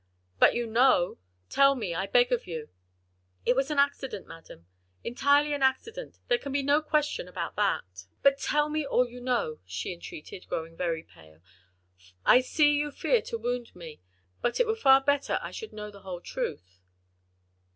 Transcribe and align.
"But 0.39 0.55
you 0.55 0.65
know; 0.65 1.19
tell 1.47 1.75
me, 1.75 1.93
I 1.93 2.07
beg 2.07 2.31
of 2.31 2.47
you." 2.47 2.69
"It 3.45 3.55
was 3.55 3.69
an 3.69 3.77
accident, 3.77 4.25
madam, 4.25 4.65
entirely 5.03 5.53
an 5.53 5.61
accident: 5.61 6.17
there 6.27 6.39
can 6.39 6.51
be 6.51 6.63
no 6.63 6.81
question 6.81 7.27
about 7.27 7.55
that." 7.57 8.07
"But 8.23 8.39
tell 8.39 8.67
me 8.67 8.83
all 8.83 9.07
you 9.07 9.21
know," 9.21 9.59
she 9.63 9.93
entreated, 9.93 10.47
growing 10.47 10.75
very 10.75 11.03
pale. 11.03 11.43
"I 12.25 12.41
see 12.41 12.71
you 12.73 12.89
fear 12.89 13.21
to 13.21 13.37
wound 13.37 13.75
me, 13.75 14.01
but 14.41 14.59
it 14.59 14.65
were 14.65 14.75
far 14.75 15.01
better 15.01 15.37
I 15.39 15.51
should 15.51 15.71
know 15.71 15.91
the 15.91 16.01
whole 16.01 16.19
truth." 16.21 16.79